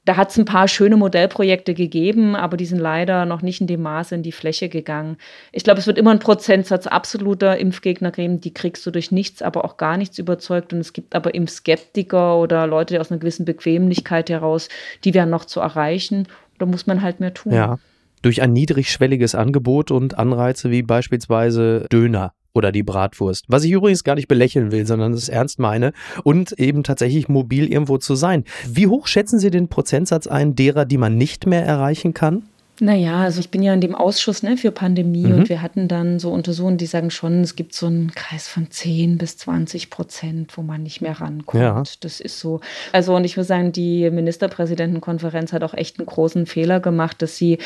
[0.05, 3.69] Da hat es ein paar schöne Modellprojekte gegeben, aber die sind leider noch nicht in
[3.69, 5.17] dem Maße in die Fläche gegangen.
[5.53, 9.43] Ich glaube, es wird immer einen Prozentsatz absoluter Impfgegner geben, die kriegst du durch nichts,
[9.43, 10.73] aber auch gar nichts überzeugt.
[10.73, 14.69] Und es gibt aber Impfskeptiker oder Leute aus einer gewissen Bequemlichkeit heraus,
[15.05, 16.27] die wären noch zu erreichen.
[16.59, 17.53] Da muss man halt mehr tun.
[17.53, 17.79] Ja.
[18.23, 23.45] Durch ein niedrigschwelliges Angebot und Anreize wie beispielsweise Döner oder die Bratwurst.
[23.49, 25.93] Was ich übrigens gar nicht belächeln will, sondern es ernst meine
[26.25, 28.45] und eben tatsächlich mobil irgendwo zu sein.
[28.69, 32.45] Wie hoch schätzen Sie den Prozentsatz ein derer, die man nicht mehr erreichen kann?
[32.81, 35.35] Naja, also ich bin ja in dem Ausschuss ne, für Pandemie mhm.
[35.35, 38.71] und wir hatten dann so Untersuchungen, die sagen schon, es gibt so einen Kreis von
[38.71, 41.63] 10 bis 20 Prozent, wo man nicht mehr rankommt.
[41.63, 41.83] Ja.
[42.01, 42.61] Das ist so.
[42.93, 47.37] Also und ich würde sagen, die Ministerpräsidentenkonferenz hat auch echt einen großen Fehler gemacht, dass
[47.37, 47.59] sie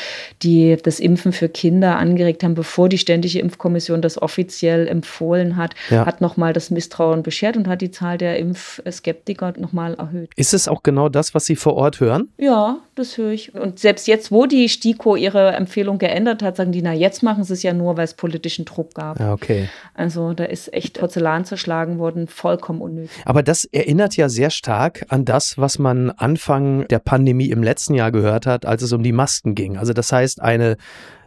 [0.43, 5.73] die, das Impfen für Kinder angeregt haben, bevor die Ständige Impfkommission das offiziell empfohlen hat,
[5.89, 6.05] ja.
[6.05, 10.29] hat nochmal das Misstrauen beschert und hat die Zahl der Impfskeptiker nochmal erhöht.
[10.35, 12.29] Ist es auch genau das, was Sie vor Ort hören?
[12.37, 13.55] Ja, das höre ich.
[13.55, 17.43] Und selbst jetzt, wo die STIKO ihre Empfehlung geändert hat, sagen die, na jetzt machen
[17.43, 19.19] sie es ja nur, weil es politischen Druck gab.
[19.19, 19.69] Ja, okay.
[19.93, 23.11] Also da ist echt Porzellan zerschlagen worden, vollkommen unnötig.
[23.25, 27.93] Aber das erinnert ja sehr stark an das, was man Anfang der Pandemie im letzten
[27.93, 29.77] Jahr gehört hat, als es um die Masken ging.
[29.77, 30.77] Also das heißt, eine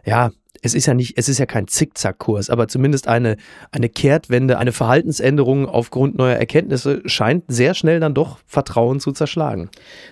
[0.05, 0.31] ja,
[0.61, 3.37] es ist ja nicht, es ist ja kein Zickzackkurs, aber zumindest eine,
[3.71, 9.69] eine Kehrtwende, eine Verhaltensänderung aufgrund neuer Erkenntnisse scheint sehr schnell dann doch Vertrauen zu zerschlagen.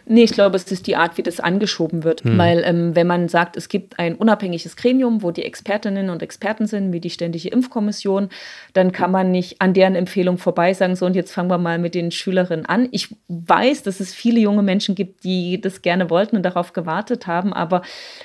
[0.07, 2.23] Nee, ich glaube, es ist die Art, wie das angeschoben wird.
[2.23, 2.37] Hm.
[2.37, 6.65] Weil ähm, wenn man sagt, es gibt ein unabhängiges Gremium, wo die Expertinnen und Experten
[6.65, 8.29] sind, wie die Ständige Impfkommission,
[8.73, 11.77] dann kann man nicht an deren Empfehlung vorbei sagen, so und jetzt fangen wir mal
[11.77, 12.87] mit den Schülerinnen an.
[12.91, 17.27] Ich weiß, dass es viele junge Menschen gibt, die das gerne wollten und darauf gewartet
[17.27, 17.83] haben, aber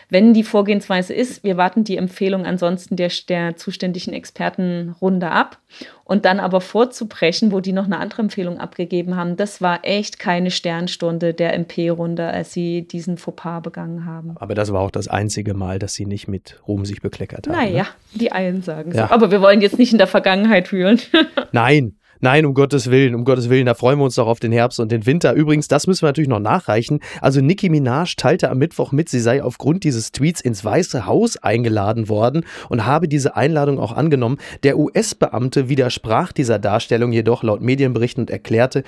[0.09, 5.59] wenn die Vorgehensweise ist, wir warten die Empfehlung Empfehlung ansonsten der, der zuständigen Expertenrunde ab.
[6.05, 10.21] Und dann aber vorzubrechen, wo die noch eine andere Empfehlung abgegeben haben, das war echt
[10.21, 14.37] keine Sternstunde der MP-Runde, als sie diesen Fauxpas begangen haben.
[14.37, 17.57] Aber das war auch das einzige Mal, dass sie nicht mit Ruhm sich bekleckert haben.
[17.57, 17.89] Naja, ne?
[18.21, 19.09] die einen sagen ja.
[19.09, 19.15] so.
[19.15, 21.01] Aber wir wollen jetzt nicht in der Vergangenheit wühlen.
[21.53, 24.51] Nein, Nein, um Gottes Willen, um Gottes Willen, da freuen wir uns doch auf den
[24.51, 25.35] Herbst und den Winter.
[25.35, 27.01] Übrigens, das müssen wir natürlich noch nachreichen.
[27.21, 31.37] Also Nicki Minaj teilte am Mittwoch mit, sie sei aufgrund dieses Tweets ins Weiße Haus
[31.37, 34.39] eingeladen worden und habe diese Einladung auch angenommen.
[34.63, 38.85] Der US-Beamte widersprach dieser Darstellung jedoch laut Medienberichten und erklärte,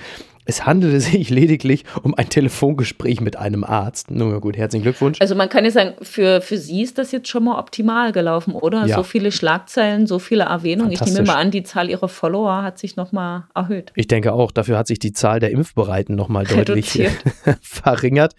[0.47, 4.09] es handelte sich lediglich um ein Telefongespräch mit einem Arzt.
[4.09, 5.21] Nun gut, herzlichen Glückwunsch.
[5.21, 8.53] Also man kann ja sagen, für, für Sie ist das jetzt schon mal optimal gelaufen,
[8.53, 8.85] oder?
[8.85, 8.95] Ja.
[8.95, 10.91] So viele Schlagzeilen, so viele Erwähnungen.
[10.91, 13.91] Ich nehme mal an, die Zahl Ihrer Follower hat sich nochmal erhöht.
[13.95, 17.07] Ich denke auch, dafür hat sich die Zahl der Impfbereiten nochmal deutlich
[17.61, 18.33] verringert.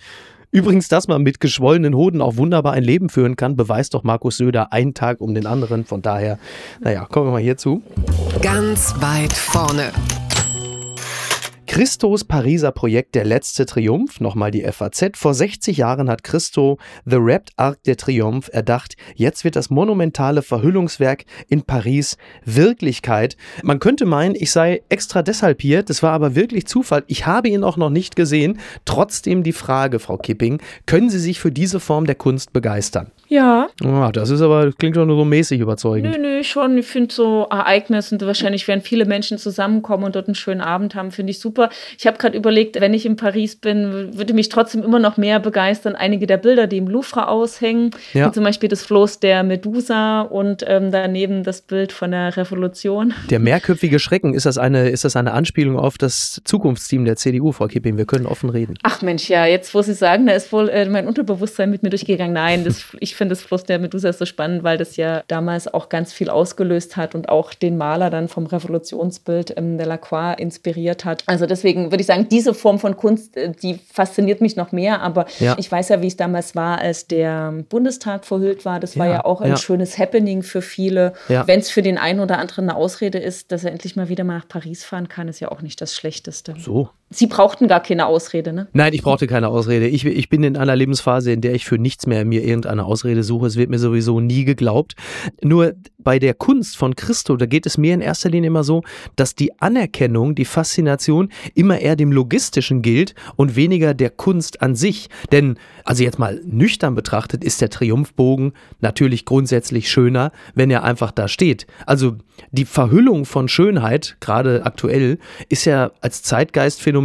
[0.50, 4.38] Übrigens, dass man mit geschwollenen Hoden auch wunderbar ein Leben führen kann, beweist doch Markus
[4.38, 5.84] Söder einen Tag um den anderen.
[5.84, 6.38] Von daher,
[6.80, 7.82] naja, kommen wir mal hierzu.
[8.40, 9.92] Ganz weit vorne.
[11.68, 15.10] Christos Pariser Projekt Der letzte Triumph, nochmal die FAZ.
[15.18, 18.96] Vor 60 Jahren hat Christo The Wrapped Arc der Triumph erdacht.
[19.14, 23.36] Jetzt wird das monumentale Verhüllungswerk in Paris Wirklichkeit.
[23.62, 25.82] Man könnte meinen, ich sei extra deshalb hier.
[25.82, 27.04] Das war aber wirklich Zufall.
[27.06, 28.58] Ich habe ihn auch noch nicht gesehen.
[28.86, 33.12] Trotzdem die Frage, Frau Kipping, können Sie sich für diese Form der Kunst begeistern?
[33.28, 33.68] Ja.
[33.84, 36.16] Oh, das ist aber, klingt doch nur so mäßig überzeugend.
[36.16, 36.78] Nö, nö, schon.
[36.78, 41.10] Ich finde so Ereignisse, wahrscheinlich werden viele Menschen zusammenkommen und dort einen schönen Abend haben,
[41.10, 41.68] finde ich super.
[41.98, 45.40] Ich habe gerade überlegt, wenn ich in Paris bin, würde mich trotzdem immer noch mehr
[45.40, 48.28] begeistern, einige der Bilder, die im Louvre aushängen, ja.
[48.28, 53.12] wie zum Beispiel das Floß der Medusa und ähm, daneben das Bild von der Revolution.
[53.28, 57.52] Der mehrköpfige Schrecken, ist das eine, ist das eine Anspielung auf das Zukunftsteam der CDU,
[57.52, 57.98] Frau Kipping?
[57.98, 58.78] Wir können offen reden.
[58.82, 61.90] Ach Mensch, ja, jetzt, wo Sie sagen, da ist wohl äh, mein Unterbewusstsein mit mir
[61.90, 62.32] durchgegangen.
[62.32, 65.90] Nein, das, ich finde das Fluss der Medusa so spannend, weil das ja damals auch
[65.90, 71.22] ganz viel ausgelöst hat und auch den Maler dann vom Revolutionsbild ähm, Delacroix inspiriert hat.
[71.26, 75.02] Also deswegen würde ich sagen, diese Form von Kunst, äh, die fasziniert mich noch mehr.
[75.02, 75.56] Aber ja.
[75.58, 78.80] ich weiß ja, wie es damals war, als der Bundestag verhüllt war.
[78.80, 79.56] Das war ja, ja auch ein ja.
[79.58, 81.12] schönes Happening für viele.
[81.28, 84.24] Wenn es für den einen oder anderen eine Ausrede ist, dass er endlich mal wieder
[84.24, 86.54] mal nach Paris fahren kann, ist ja auch nicht das Schlechteste.
[86.58, 86.90] So.
[87.10, 88.68] Sie brauchten gar keine Ausrede, ne?
[88.74, 89.88] Nein, ich brauchte keine Ausrede.
[89.88, 93.22] Ich, ich bin in einer Lebensphase, in der ich für nichts mehr mir irgendeine Ausrede
[93.22, 93.46] suche.
[93.46, 94.94] Es wird mir sowieso nie geglaubt.
[95.42, 98.82] Nur bei der Kunst von Christo, da geht es mir in erster Linie immer so,
[99.16, 104.74] dass die Anerkennung, die Faszination immer eher dem Logistischen gilt und weniger der Kunst an
[104.74, 105.08] sich.
[105.32, 111.10] Denn, also jetzt mal nüchtern betrachtet, ist der Triumphbogen natürlich grundsätzlich schöner, wenn er einfach
[111.10, 111.66] da steht.
[111.86, 112.16] Also
[112.52, 115.18] die Verhüllung von Schönheit, gerade aktuell,
[115.48, 116.97] ist ja als Zeitgeistphänomen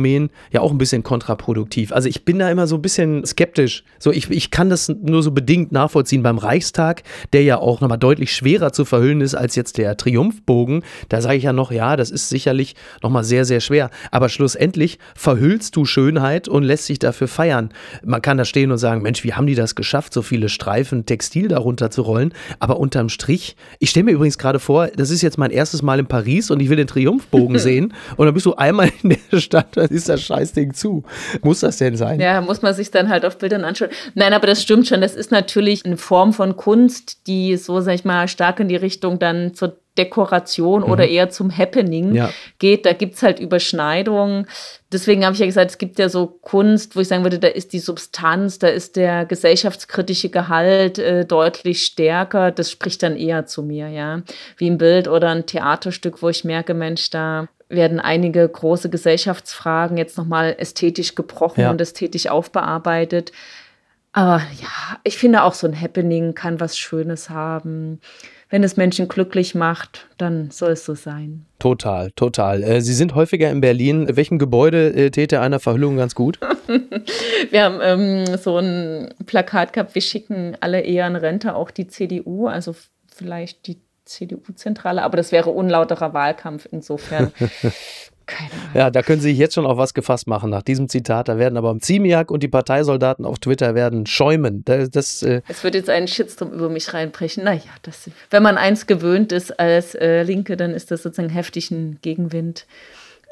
[0.51, 1.91] ja auch ein bisschen kontraproduktiv.
[1.91, 3.83] Also ich bin da immer so ein bisschen skeptisch.
[3.99, 7.03] So, ich, ich kann das nur so bedingt nachvollziehen beim Reichstag,
[7.33, 10.83] der ja auch nochmal deutlich schwerer zu verhüllen ist als jetzt der Triumphbogen.
[11.09, 13.89] Da sage ich ja noch, ja, das ist sicherlich nochmal sehr, sehr schwer.
[14.11, 17.69] Aber schlussendlich verhüllst du Schönheit und lässt sich dafür feiern.
[18.03, 21.05] Man kann da stehen und sagen, Mensch, wie haben die das geschafft, so viele Streifen
[21.05, 22.33] Textil darunter zu rollen?
[22.59, 25.99] Aber unterm Strich, ich stelle mir übrigens gerade vor, das ist jetzt mein erstes Mal
[25.99, 27.93] in Paris und ich will den Triumphbogen sehen.
[28.17, 31.03] Und dann bist du einmal in der Stadt, dann ist das Scheißding zu.
[31.41, 32.19] Muss das denn sein?
[32.19, 33.89] Ja, muss man sich dann halt auf Bildern anschauen.
[34.15, 35.01] Nein, aber das stimmt schon.
[35.01, 38.75] Das ist natürlich eine Form von Kunst, die so, sag ich mal, stark in die
[38.75, 40.91] Richtung dann zur Dekoration mhm.
[40.91, 42.31] oder eher zum Happening ja.
[42.57, 42.85] geht.
[42.85, 44.47] Da gibt es halt Überschneidungen.
[44.91, 47.47] Deswegen habe ich ja gesagt, es gibt ja so Kunst, wo ich sagen würde, da
[47.47, 52.51] ist die Substanz, da ist der gesellschaftskritische Gehalt äh, deutlich stärker.
[52.51, 54.21] Das spricht dann eher zu mir, ja.
[54.57, 59.97] Wie ein Bild oder ein Theaterstück, wo ich merke, Mensch, da werden einige große Gesellschaftsfragen
[59.97, 61.71] jetzt nochmal ästhetisch gebrochen ja.
[61.71, 63.31] und ästhetisch aufbearbeitet.
[64.11, 67.99] Aber ja, ich finde auch so ein Happening kann was Schönes haben
[68.53, 71.47] wenn es Menschen glücklich macht, dann soll es so sein.
[71.57, 72.61] Total, total.
[72.61, 74.15] Äh, Sie sind häufiger in Berlin.
[74.15, 76.39] Welchem Gebäude äh, täte einer Verhüllung ganz gut?
[77.49, 81.87] wir haben ähm, so ein Plakat gehabt, wir schicken alle eher in Rente, auch die
[81.87, 82.75] CDU, also
[83.07, 87.33] vielleicht die CDU-Zentrale, aber das wäre unlauterer Wahlkampf insofern.
[88.25, 88.69] Keine Ahnung.
[88.73, 91.27] Ja, da können Sie sich jetzt schon auf was gefasst machen nach diesem Zitat.
[91.27, 94.63] Da werden aber Ziemiak und die Parteisoldaten auf Twitter werden schäumen.
[94.65, 97.43] Das, das, äh es wird jetzt einen Shitstorm über mich reinbrechen.
[97.43, 101.99] Naja, das, wenn man eins gewöhnt ist als äh, Linke, dann ist das sozusagen heftigen
[102.01, 102.65] Gegenwind.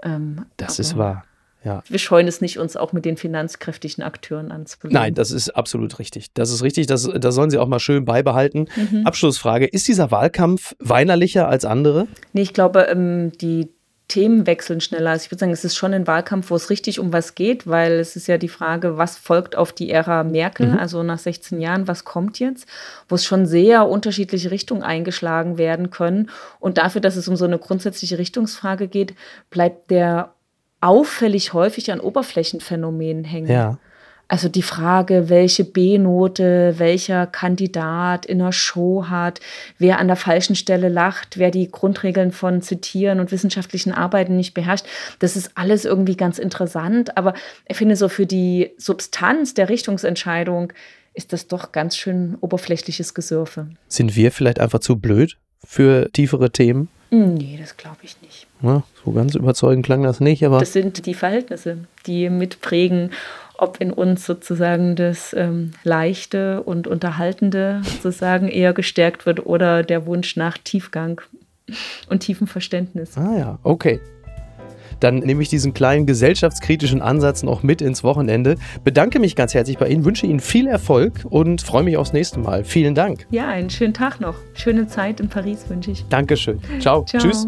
[0.03, 1.23] Ähm, das ist wahr.
[1.63, 1.83] Ja.
[1.87, 4.99] Wir scheuen es nicht, uns auch mit den finanzkräftigen Akteuren anzulegen.
[4.99, 6.33] Nein, das ist absolut richtig.
[6.33, 6.87] Das ist richtig.
[6.87, 8.67] Das, das sollen Sie auch mal schön beibehalten.
[8.75, 9.05] Mhm.
[9.05, 12.07] Abschlussfrage: Ist dieser Wahlkampf weinerlicher als andere?
[12.33, 13.69] Nee, ich glaube, ähm, die
[14.11, 15.11] Themen wechseln schneller.
[15.11, 17.65] Also ich würde sagen, es ist schon ein Wahlkampf, wo es richtig um was geht,
[17.65, 20.77] weil es ist ja die Frage, was folgt auf die Ära Merkel, mhm.
[20.77, 22.67] also nach 16 Jahren, was kommt jetzt,
[23.07, 26.29] wo es schon sehr unterschiedliche Richtungen eingeschlagen werden können.
[26.59, 29.15] Und dafür, dass es um so eine grundsätzliche Richtungsfrage geht,
[29.49, 30.33] bleibt der
[30.81, 33.49] auffällig häufig an Oberflächenphänomenen hängen.
[33.49, 33.77] Ja.
[34.31, 39.41] Also die Frage, welche B-Note welcher Kandidat in einer Show hat,
[39.77, 44.53] wer an der falschen Stelle lacht, wer die Grundregeln von Zitieren und wissenschaftlichen Arbeiten nicht
[44.53, 44.85] beherrscht,
[45.19, 47.17] das ist alles irgendwie ganz interessant.
[47.17, 47.33] Aber
[47.67, 50.71] ich finde so für die Substanz der Richtungsentscheidung
[51.13, 53.67] ist das doch ganz schön oberflächliches Gesürfe.
[53.89, 56.87] Sind wir vielleicht einfach zu blöd für tiefere Themen?
[57.09, 58.47] Nee, das glaube ich nicht.
[58.61, 60.59] Ja, so ganz überzeugend klang das nicht, aber.
[60.59, 63.11] Das sind die Verhältnisse, die mitprägen
[63.61, 70.07] ob in uns sozusagen das ähm, Leichte und Unterhaltende sozusagen eher gestärkt wird oder der
[70.07, 71.21] Wunsch nach Tiefgang
[72.09, 73.17] und tiefem Verständnis.
[73.17, 73.99] Ah ja, okay.
[74.99, 78.55] dann nehme ich diesen kleinen gesellschaftskritischen Ansatz noch mit ins Wochenende.
[78.83, 82.39] Bedanke mich ganz herzlich bei Ihnen, wünsche Ihnen viel Erfolg und freue mich aufs nächste
[82.39, 82.63] Mal.
[82.63, 83.27] Vielen Dank.
[83.29, 84.35] Ja, einen schönen Tag noch.
[84.55, 86.03] Schöne Zeit in Paris wünsche ich.
[86.09, 86.59] Dankeschön.
[86.79, 87.03] Ciao.
[87.05, 87.21] Ciao.
[87.21, 87.47] Tschüss.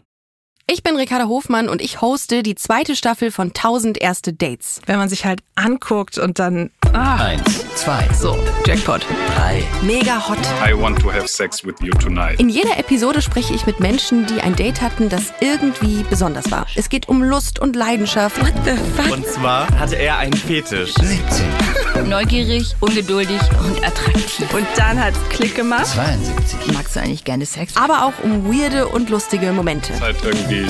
[0.67, 4.79] Ich bin Ricarda Hofmann und ich hoste die zweite Staffel von 1000 erste Dates.
[4.85, 6.71] Wenn man sich halt anguckt und dann.
[6.93, 9.05] Ah, Eins, zwei, so, Jackpot.
[9.33, 9.63] drei.
[9.81, 10.37] Mega hot.
[10.67, 12.37] I want to have sex with you tonight.
[12.39, 16.65] In jeder Episode spreche ich mit Menschen, die ein Date hatten, das irgendwie besonders war.
[16.75, 18.41] Es geht um Lust und Leidenschaft.
[18.41, 19.11] What the fuck?
[19.13, 20.93] Und zwar hatte er einen Fetisch.
[20.95, 24.53] 17, Neugierig, ungeduldig und attraktiv.
[24.53, 25.85] Und dann hat's Klick gemacht.
[25.87, 27.75] 72, Magst du eigentlich gerne Sex?
[27.77, 29.93] Aber auch um weirde und lustige Momente.
[29.93, 30.67] Ist halt irgendwie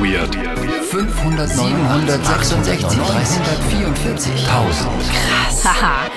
[0.00, 0.34] weird.
[0.90, 4.88] 500, 766, 344, 1000.
[5.64, 6.10] Haha,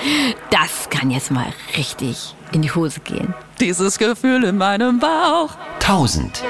[0.50, 3.34] das kann jetzt mal richtig in die Hose gehen.
[3.60, 5.50] Dieses Gefühl in meinem Bauch.
[5.74, 6.42] 1000.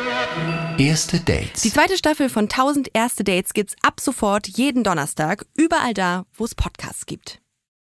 [0.79, 1.63] Erste Dates.
[1.63, 6.45] Die zweite Staffel von 1000 erste Dates gibt's ab sofort jeden Donnerstag, überall da, wo
[6.45, 7.41] es Podcasts gibt.